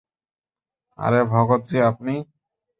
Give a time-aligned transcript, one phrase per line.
[0.99, 2.13] আরে ভগত জি আপনি?